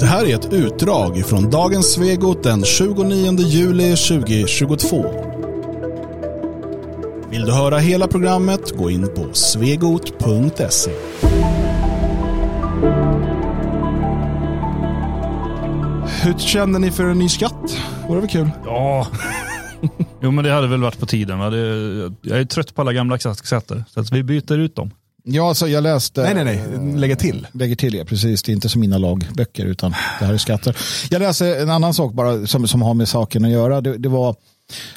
[0.00, 5.04] Det här är ett utdrag från dagens Svegot den 29 juli 2022.
[7.30, 10.90] Vill du höra hela programmet, gå in på svegot.se.
[16.22, 17.78] Hur känner ni för en ny skatt?
[18.08, 18.50] Vore väl kul?
[18.64, 19.06] Ja,
[20.20, 21.38] jo men det hade väl varit på tiden.
[21.38, 21.50] Va?
[21.50, 21.58] Det,
[22.22, 24.90] jag är trött på alla gamla skatter, så att vi byter ut dem.
[25.26, 26.22] Ja, alltså jag läste...
[26.22, 26.96] Nej, nej, nej.
[26.98, 27.46] Lägga till.
[27.52, 28.04] Lägger till, ja.
[28.04, 28.42] Precis.
[28.42, 30.76] Det är inte som mina lagböcker, utan det här är skatter.
[31.10, 33.80] Jag läste en annan sak bara som, som har med saken att göra.
[33.80, 34.36] Det, det var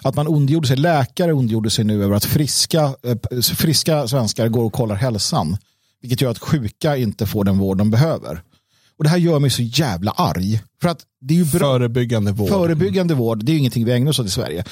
[0.02, 4.64] att man ondgjorde sig, läkare ondgjorde sig nu över att friska, eh, friska svenskar går
[4.64, 5.58] och kollar hälsan.
[6.02, 8.42] Vilket gör att sjuka inte får den vård de behöver.
[8.98, 10.62] Och det här gör mig så jävla arg.
[10.82, 11.60] För att det är ju bra.
[11.60, 12.50] Förebyggande vård.
[12.50, 14.64] Förebyggande vård, det är ju ingenting vi ägnar oss åt i Sverige.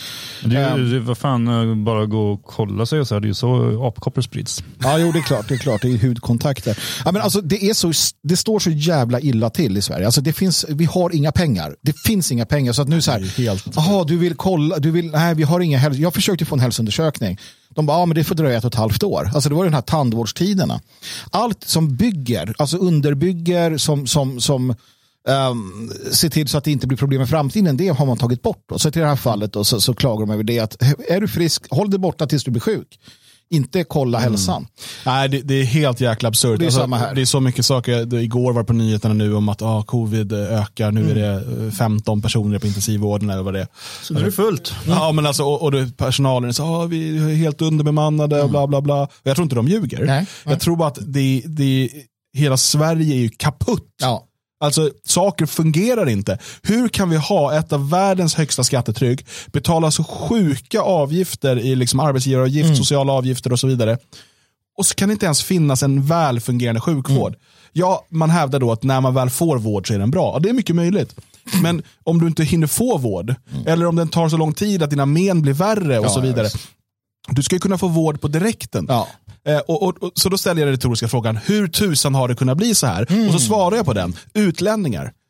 [0.43, 3.25] Det är ju, vad fan, eh, bara gå och kolla sig och så här, det
[3.25, 4.63] är ju så apkoppor sprids.
[4.79, 5.48] Ja, jo, det är klart.
[5.48, 6.77] Det är klart, det är hudkontakter.
[7.05, 7.91] Ja, men alltså, det, är så,
[8.23, 10.05] det står så jävla illa till i Sverige.
[10.05, 11.76] Alltså, det finns, vi har inga pengar.
[11.81, 12.73] Det finns inga pengar.
[12.73, 13.34] Så att nu så här,
[13.76, 17.37] jaha, du vill kolla, du vill, nej, vi har inga Jag försökte få en hälsoundersökning.
[17.76, 19.31] De bara, ja men det får dröja ett och ett halvt år.
[19.34, 20.81] Alltså det var den här tandvårdstiderna.
[21.31, 24.76] Allt som bygger, alltså underbygger, som, som, som
[25.27, 28.41] um, ser till så att det inte blir problem i framtiden, det har man tagit
[28.41, 28.63] bort.
[28.70, 28.79] Då.
[28.79, 31.27] Så i det här fallet då, så, så klagar de över det att är du
[31.27, 32.99] frisk, håll dig borta tills du blir sjuk.
[33.49, 34.68] Inte kolla hälsan.
[35.05, 36.60] Nej, det, det är helt jäkla absurt.
[36.60, 37.15] Det är samma här.
[37.15, 38.13] Det är så mycket saker.
[38.13, 40.91] Igår var det på nyheterna nu om att ah, covid ökar.
[40.91, 43.68] Nu är det eh, 15 personer på intensivvården eller vad det är.
[44.01, 44.73] Så nu är det fullt.
[44.88, 48.68] Ja, men alltså, och, och det, personalen sa ah, vi är helt underbemannade och bla
[48.68, 49.04] bla bla.
[49.04, 49.98] Och jag tror inte de ljuger.
[49.98, 50.27] Nej, nej.
[50.43, 51.90] Jag tror bara att det, det,
[52.34, 53.90] hela Sverige är ju kaputt.
[54.01, 54.27] Ja.
[54.66, 56.38] Alltså saker fungerar inte.
[56.63, 61.99] Hur kan vi ha ett av världens högsta skattetryck, betala så sjuka avgifter i liksom
[61.99, 62.76] arbetsgivaravgift, Mm.
[62.76, 63.98] sociala avgifter och så vidare.
[64.78, 67.28] Och så kan det inte ens finnas en väl fungerande sjukvård.
[67.31, 67.40] Mm.
[67.74, 70.31] Ja, man hävdar då att när man väl får vård så är den bra.
[70.34, 71.16] Ja, det är mycket möjligt.
[71.63, 73.35] Men om du inte hinner få vård,
[73.66, 76.03] eller om den tar så lång tid att dina men blir värre och Mm.
[76.03, 76.47] Ja, så vidare.
[77.29, 78.85] Du ska ju kunna få vård på direkten.
[78.89, 79.07] Ja.
[79.47, 82.35] Eh, och, och, och, så då ställer jag den retoriska frågan, hur tusan har det
[82.35, 83.06] kunnat bli så här?
[83.11, 83.28] Mm.
[83.28, 85.11] Och så svarar jag på den, utlänningar.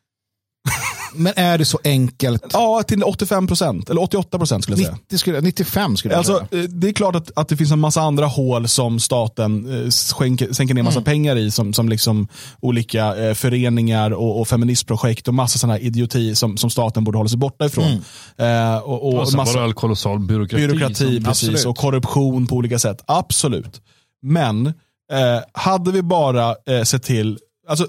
[1.18, 2.42] Men är det så enkelt?
[2.52, 4.92] Ja, till 85% eller 88% skulle jag säga.
[5.02, 6.62] 90 skulle, 95 skulle jag Alltså, säga.
[6.62, 9.90] eh, det är klart att, att det finns en massa andra hål som staten eh,
[9.90, 10.84] skänker, sänker ner Mm.
[10.84, 12.28] massa pengar i, som, som liksom
[12.60, 17.18] olika eh, föreningar och, och feministprojekt och massa sådana här idioti som, som staten borde
[17.18, 18.02] hålla sig borta ifrån.
[18.38, 20.66] Eh, och, och, Och sen massa kolossal byråkrati.
[20.66, 21.66] byråkrati som- precis, absolut.
[21.66, 23.02] och korruption på olika sätt.
[23.06, 23.80] Absolut.
[24.22, 24.66] Men
[25.12, 27.38] eh, hade vi bara eh, sett till,
[27.68, 27.88] alltså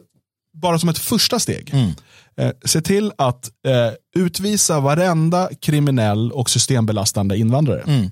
[0.54, 1.92] bara som ett första steg, Mm.
[2.38, 7.82] eh, se till att eh, utvisa varenda kriminell och systembelastande invandrare.
[7.82, 8.12] Mm.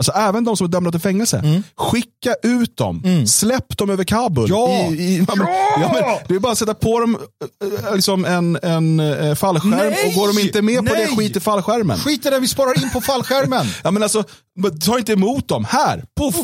[0.00, 1.62] Alltså även de som är dömda till fängelse.
[1.76, 3.26] Skicka ut dem.
[3.26, 4.50] Släpp dem över Kabul.
[4.50, 4.68] Ja!
[4.70, 5.34] I, i, ja!
[5.80, 7.18] ja, men, det är bara att sätta på dem
[7.64, 10.06] eh, eh, liksom en, en eh, fallskärm Nej!
[10.08, 11.16] och går de inte med på det, Nej!
[11.16, 11.98] skit i fallskärmen.
[11.98, 13.66] Skit i det, vi sparar in på fallskärmen.
[13.84, 14.24] Ja, men alltså,
[14.84, 15.64] ta inte emot dem.
[15.64, 16.36] Här, poff!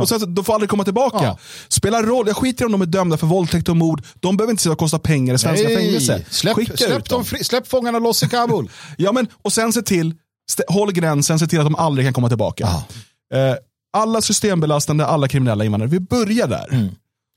[0.00, 1.24] Och sen, så- de får aldrig komma tillbaka.
[1.24, 1.38] Ja.
[1.68, 4.02] Spelar roll, jag skiter i om de är dömda för våldtäkt och mord.
[4.20, 6.24] De behöver inte sitta och kosta pengar i svenska Nej, fängelse.
[6.30, 7.18] Släpp, Skicka släpp, ut dem.
[7.18, 8.70] dem fri, släpp fångarna loss i Kabul.
[8.98, 10.14] Ja, men, och sen se till,
[10.68, 12.68] håll gränsen, se till att de aldrig kan komma tillbaka.
[13.34, 13.54] Eh,
[13.92, 16.68] alla systembelastande, alla kriminella invandrare, vi börjar där.
[16.72, 16.88] Mm.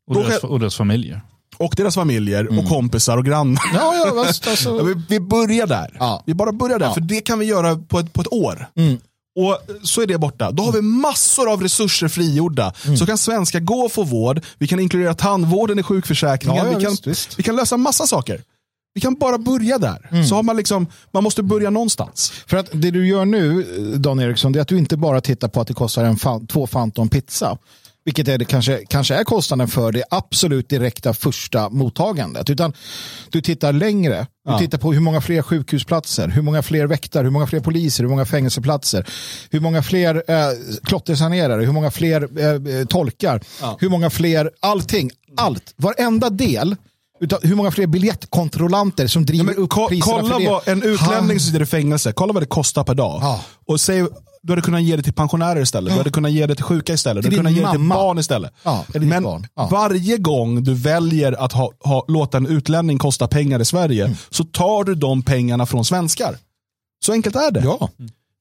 [0.07, 1.21] Och Då deras, kan- och deras familjer.
[1.57, 3.61] Och deras familjer och kompisar och grannar.
[3.73, 4.83] Ja, ja, alltså.
[4.83, 5.97] Vi, vi börjar där.
[5.99, 6.23] Ja.
[6.25, 6.93] Vi bara börjar där, Ja.
[6.93, 8.69] för det kan vi göra på ett, på ett år.
[8.75, 8.97] Mm.
[9.39, 10.51] Och så är det borta.
[10.51, 12.73] Då har vi massor av resurser frigjorda.
[12.85, 12.97] Mm.
[12.97, 14.41] Så kan svenskar gå och få vård.
[14.57, 16.57] Vi kan inkludera tandvården i sjukförsäkringen.
[16.65, 17.39] Ja, ja, vi, kan, visst, visst.
[17.39, 18.41] vi kan lösa massa saker.
[18.97, 20.07] Vi kan bara börja där.
[20.11, 20.23] Mm.
[20.25, 22.31] Så har man liksom, man måste börja någonstans.
[22.47, 23.63] För att det du gör nu,
[23.97, 26.47] Dan Eriksson, det är att du inte bara tittar på att det kostar en fa-
[26.47, 27.57] två Phantom pizza.
[28.05, 32.49] Vilket är det kanske, kanske är kostnaden för det absolut direkta första mottagandet.
[32.49, 32.73] Utan
[33.31, 34.27] du tittar längre.
[34.45, 34.59] Du Ja.
[34.59, 38.09] tittar på hur många fler sjukhusplatser, hur många fler väktare, hur många fler poliser, hur
[38.09, 39.05] många fängelseplatser,
[39.49, 40.35] hur många fler eh,
[40.83, 43.77] klottersanerare, hur många fler eh, eh, tolkar, Ja.
[43.79, 46.75] hur många fler, allting, allt, varenda del.
[47.19, 50.49] Utav hur många fler biljettkontrollanter som driver upp Ko- priserna kolla för det.
[50.49, 53.19] vad en utlänning som sitter i fängelse, kolla vad det kostar per dag.
[53.21, 53.41] Ja.
[53.67, 54.05] Och säg,
[54.41, 56.93] du hade kunnat ge det till pensionärer istället, du hade kunnat ge det till sjuka
[56.93, 58.53] istället, du Till hade kunnat ge det till barn istället.
[58.63, 59.47] Ja, Men barn.
[59.55, 59.67] Ja.
[59.71, 64.17] varje gång du väljer att ha, ha, låta en utlänning kosta pengar i Sverige, Mm.
[64.29, 66.37] så tar du de pengarna från svenskar.
[67.05, 67.61] Så enkelt är det.
[67.63, 67.89] Ja.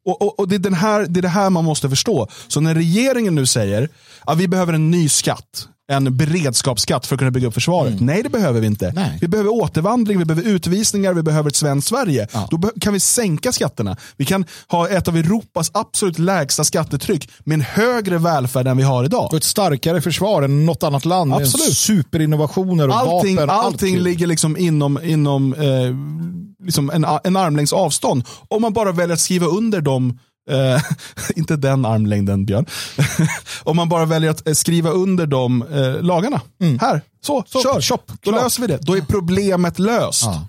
[0.06, 2.28] Och, och, och det, är den här, det är det här man måste förstå.
[2.48, 3.88] Så när regeringen nu säger
[4.24, 8.00] att vi behöver en ny skatt, en beredskapsskatt för att kunna bygga upp försvaret.
[8.00, 8.92] Nej, det behöver vi inte.
[8.94, 9.18] Nej.
[9.20, 12.28] Vi behöver återvandring, vi behöver utvisningar, vi behöver ett svenskt Sverige.
[12.32, 12.48] Ja.
[12.50, 13.96] Då kan vi sänka skatterna.
[14.16, 18.82] Vi kan ha ett av Europas absolut lägsta skattetryck med en högre välfärd än vi
[18.82, 19.24] har idag.
[19.24, 21.34] Och ett starkare försvar än något annat land.
[21.34, 21.76] Absolut.
[21.76, 23.50] Superinnovationer och Allting, vapen.
[23.50, 24.04] allt allting kul.
[24.04, 28.24] ligger liksom inom, inom eh, liksom en, en armlängds avstånd.
[28.48, 30.18] Om man bara väljer att skriva under dem
[30.50, 30.82] Eh,
[31.36, 32.66] inte den armlängden Björn.
[33.64, 36.40] Om man bara väljer att eh, skriva under de eh, lagarna.
[36.80, 37.80] Här, så, Så, kör.
[37.80, 38.42] chop, Då klart.
[38.44, 38.78] löser vi det.
[38.82, 40.22] Då är problemet löst.
[40.24, 40.48] Ja.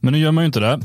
[0.00, 0.80] Men nu gör man ju inte det.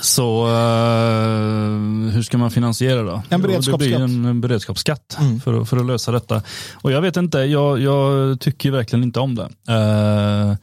[0.00, 3.12] Så eh, hur ska man finansiera då?
[3.12, 4.00] En Jo, Det blir beredskapsskatt.
[4.00, 6.42] en, beredskapsskatt för, att- för att lösa detta.
[6.74, 9.48] Och jag vet inte, jag, jag tycker verkligen inte om det.
[9.68, 10.56] Eh,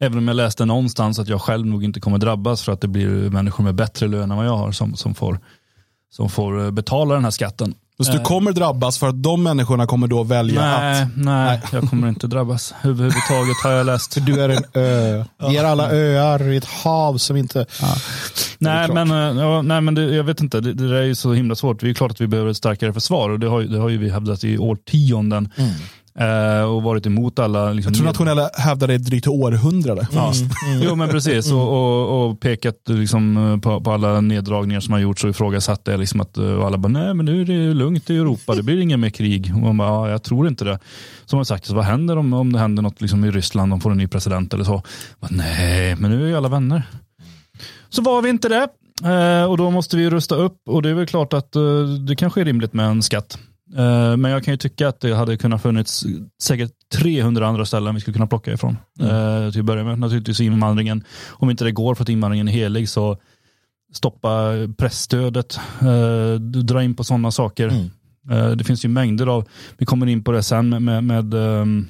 [0.00, 2.88] även om jag läste någonstans att jag själv nog inte kommer drabbas för att det
[2.88, 5.38] blir människor med bättre lön än vad jag har som, som, får,
[6.12, 7.74] som får eh, betala den här skatten.
[8.04, 11.08] Så du kommer drabbas för att de människorna kommer då välja Nej, att...
[11.16, 12.74] nej, jag kommer inte drabbas.
[12.82, 14.26] Överhuvudtaget har jag läst.
[14.26, 15.24] Du är en ö.
[15.48, 17.66] Vi är alla öar i ett hav som inte...
[18.58, 18.94] Nej, klart.
[18.94, 20.60] men, eh, ja, nej, men det, jag vet inte.
[20.60, 21.80] Det, det där är ju så himla svårt.
[21.80, 23.98] Det är klart att vi behöver ett starkare försvar och det har, det har ju
[23.98, 25.52] vi hävdat i årtionden.
[25.56, 25.64] Eh,
[26.68, 27.72] och varit emot alla.
[27.72, 30.08] Liksom, Jag tror nationella hävdar det drygt århundrade.
[30.12, 30.32] Ja.
[30.82, 35.00] Jo men precis och, och, och pekat liksom, eh, på, på alla neddragningar som har
[35.00, 35.96] gjorts och ifrågasatt det.
[35.96, 38.62] Liksom att, eh, och alla bara, nej men nu är det lugnt i Europa, det
[38.62, 39.52] blir inget mer krig.
[39.54, 40.78] Och man bara, ja, jag tror inte det.
[41.24, 43.80] Som har sagt, så vad händer om, om det händer något liksom, i Ryssland, de
[43.80, 44.82] får en ny president eller så?
[45.20, 46.82] Bara, nej, men nu är ju alla vänner.
[47.88, 48.68] Så var vi inte det.
[49.04, 51.62] Eh, och då måste vi rusta upp och det är väl klart att eh,
[52.08, 53.38] det kanske är rimligt med en skatt.
[53.74, 56.04] Eh, men jag kan ju tycka att det hade kunnat funnits
[56.42, 58.76] säkert 300 andra ställen vi skulle kunna plocka ifrån.
[59.00, 61.04] Eh, till att börja med naturligtvis invandringen.
[61.28, 63.18] Om inte det går för att invandringen är helig så
[63.92, 67.90] stoppa pressstödet, eh, dra in på sådana saker.
[68.30, 69.44] Eh, det finns ju mängder av,
[69.78, 71.88] vi kommer in på det sen med, med, med ehm,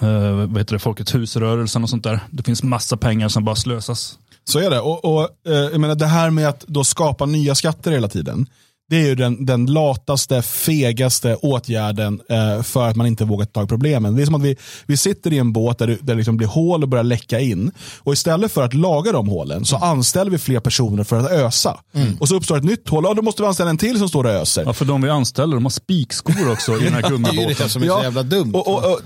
[0.00, 2.20] eh, vad heter det, Folkets husrörelsen och sånt där.
[2.30, 4.18] Det finns massa pengar som bara slösas.
[4.44, 4.80] Så är det.
[4.80, 8.46] Och, och, jag menar, det här med att då skapa nya skatter hela tiden.
[8.92, 13.52] Det är ju den, den lataste, fegaste åtgärden eh, för att man inte vågar ta
[13.52, 14.16] tag i problemen.
[14.16, 14.56] Det är som att vi,
[14.86, 17.40] vi sitter i en båt där det, där det liksom blir hål och börjar läcka
[17.40, 17.72] in.
[17.98, 21.80] Och istället för att laga de hålen så anställer vi fler personer för att ösa.
[22.20, 23.04] Och så uppstår ett nytt hål.
[23.06, 24.62] Ja, då måste vi anställa en till som står och öser.
[24.66, 27.18] Ja, för de vi anställer, de har spikskor också i den här Det är ju
[27.18, 27.68] det gummibåten.
[27.68, 28.54] som är så jävla dumt.
[28.54, 29.00] Och, och, och,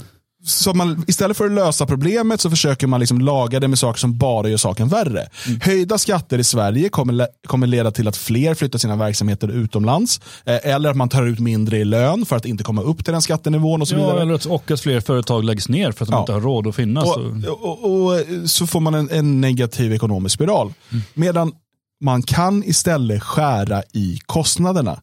[0.46, 4.00] så man, istället för att lösa problemet så försöker man liksom laga det med saker
[4.00, 5.28] som bara gör saken värre.
[5.46, 5.60] Mm.
[5.62, 10.20] Höjda skatter i Sverige kommer, kommer leda till att fler flyttar sina verksamheter utomlands.
[10.44, 13.12] Eh, eller att man tar ut mindre i lön för att inte komma upp till
[13.12, 14.22] den skattenivån och så Ja, vidare.
[14.22, 16.20] eller att, och att fler företag läggs ner för att de Ja.
[16.20, 17.04] inte har råd att finnas.
[17.16, 17.22] Och,
[17.62, 18.20] och, och, och
[18.50, 20.72] så får man en, en negativ ekonomisk spiral.
[20.93, 21.02] Mm.
[21.14, 21.52] Medan
[22.00, 25.00] man kan istället skära i kostnaderna.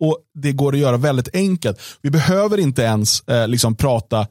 [0.00, 1.80] Och Det går att göra väldigt enkelt.
[2.02, 4.26] Vi behöver inte ens eh, liksom prata,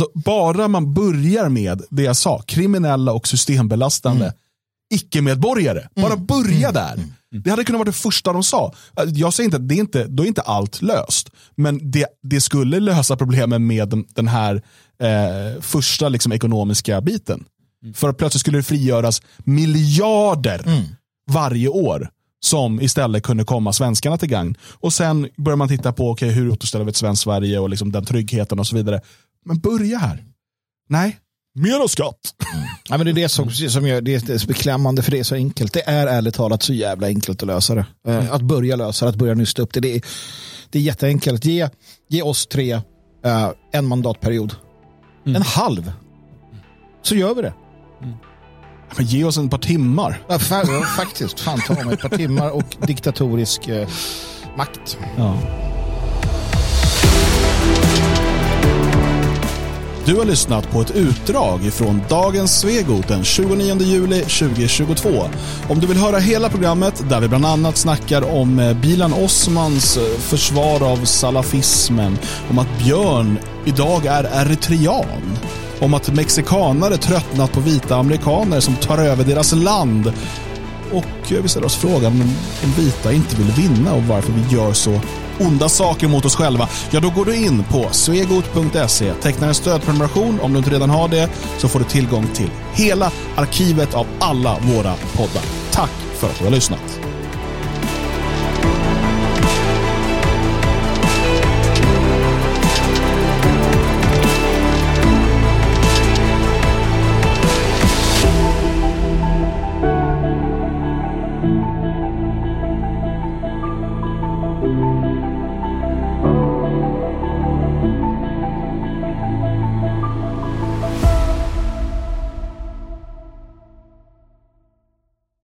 [0.00, 4.36] alltså bara man börjar med det jag sa, kriminella och systembelastande Mm.
[4.94, 5.88] icke-medborgare.
[5.94, 6.98] Bara börja där.
[7.44, 8.74] Det hade kunnat vara det första de sa.
[9.14, 11.30] Jag säger inte att det är inte, då är inte allt löst.
[11.54, 14.62] Men det, det skulle lösa problemen med den- den här
[15.02, 17.44] eh, första liksom, ekonomiska biten.
[17.94, 20.82] För att plötsligt skulle det frigöras miljarder
[21.30, 22.08] varje år
[22.40, 24.54] som istället kunde komma svenskarna till gagn.
[24.80, 27.92] Och sen börjar man titta på okay, hur återställer vi ett svenskt Sverige och liksom
[27.92, 29.00] den tryggheten och så vidare.
[29.46, 30.24] Men börja här.
[30.88, 31.16] Nej,
[31.54, 32.34] mer skatt.
[32.88, 35.22] Ja, men det är det som, som gör det är så beklämmande för det är
[35.24, 35.72] så enkelt.
[35.72, 37.86] Det är ärligt talat så jävla enkelt att lösa det.
[38.08, 39.80] Eh, Att börja lösa det, att börja nysta upp det.
[39.80, 40.02] Det är,
[40.70, 41.44] det är jätteenkelt.
[41.44, 41.68] Ge,
[42.08, 42.72] ge oss tre
[43.24, 44.54] eh, en mandatperiod.
[45.24, 45.92] En halv.
[47.02, 47.54] Så gör vi det.
[48.96, 50.22] Men ge oss en par timmar.
[50.28, 51.40] Ja, fa ja, faktiskt.
[51.40, 53.88] Fan ta mig ett par timmar och diktatorisk eh,
[54.56, 54.98] makt.
[60.06, 65.08] Du har lyssnat på ett utdrag från dagens Svegot den 29 juli 2022.
[65.68, 69.96] Om du vill höra hela programmet där vi bland annat snackar om eh, Bilan Osmans
[69.96, 72.18] eh, försvar av salafismen,
[72.50, 75.38] om att Björn idag är eritrean,
[75.80, 80.12] om att mexikanare tröttnat på vita amerikaner som tar över deras land
[80.92, 84.56] och eh, vi ställer oss frågan om de vita inte vill vinna och varför vi
[84.56, 85.00] gör så
[85.38, 86.68] onda saker mot oss själva.
[86.90, 90.40] Ja, då går du in på svegot.se, tecknar en stödprenumeration.
[90.40, 94.58] Om du inte redan har det så får du tillgång till hela arkivet av alla
[94.58, 95.44] våra poddar.
[95.70, 97.00] Tack för att du har lyssnat.